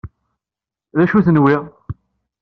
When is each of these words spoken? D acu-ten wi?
D 0.97 0.99
acu-ten 1.03 1.37
wi? 1.43 1.55